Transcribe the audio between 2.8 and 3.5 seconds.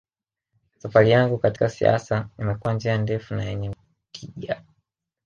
ndefu na